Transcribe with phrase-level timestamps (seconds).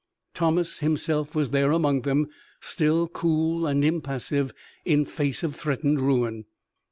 [0.33, 2.27] Thomas himself was there among them,
[2.59, 4.51] still cool and impassive
[4.83, 6.45] in face of threatened ruin.